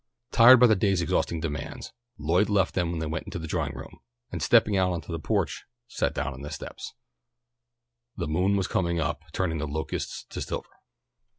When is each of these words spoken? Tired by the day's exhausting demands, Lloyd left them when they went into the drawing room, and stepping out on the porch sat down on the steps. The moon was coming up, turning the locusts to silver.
Tired 0.31 0.59
by 0.59 0.65
the 0.65 0.75
day's 0.75 1.03
exhausting 1.03 1.41
demands, 1.41 1.93
Lloyd 2.17 2.49
left 2.49 2.73
them 2.73 2.89
when 2.89 2.97
they 2.99 3.05
went 3.05 3.25
into 3.25 3.37
the 3.37 3.45
drawing 3.45 3.75
room, 3.75 3.99
and 4.31 4.41
stepping 4.41 4.75
out 4.75 4.91
on 4.93 5.01
the 5.07 5.19
porch 5.19 5.65
sat 5.87 6.15
down 6.15 6.33
on 6.33 6.41
the 6.41 6.49
steps. 6.49 6.95
The 8.17 8.25
moon 8.27 8.55
was 8.57 8.65
coming 8.65 8.99
up, 8.99 9.21
turning 9.31 9.59
the 9.59 9.67
locusts 9.67 10.23
to 10.31 10.41
silver. 10.41 10.69